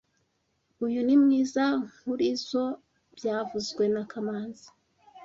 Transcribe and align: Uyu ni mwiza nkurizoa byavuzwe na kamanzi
Uyu 0.85 0.99
ni 1.05 1.15
mwiza 1.21 1.63
nkurizoa 1.87 2.71
byavuzwe 3.17 3.83
na 3.93 4.03
kamanzi 4.11 4.67